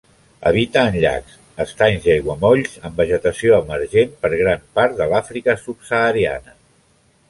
Habita 0.51 0.85
en 0.91 0.95
llacs, 1.03 1.35
estanys 1.65 2.07
i 2.09 2.13
aiguamolls 2.15 2.75
amb 2.91 2.99
vegetació 3.05 3.61
emergent 3.67 4.19
per 4.25 4.35
gran 4.43 4.69
part 4.81 5.01
de 5.03 5.11
l'Àfrica 5.15 5.61
subsahariana. 5.67 6.61